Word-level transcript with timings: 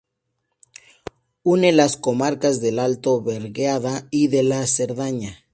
Une 1.45 1.71
las 1.71 1.95
comarcas 1.95 2.59
del 2.59 2.79
Alto 2.79 3.21
Berguedá 3.21 4.07
y 4.09 4.29
de 4.29 4.41
la 4.41 4.65
Cerdaña. 4.65 5.45